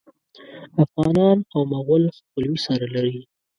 افغانان 0.83 1.37
او 1.53 1.61
مغول 1.73 2.03
خپلوي 2.17 2.59
سره 2.67 2.85
لري. 2.95 3.19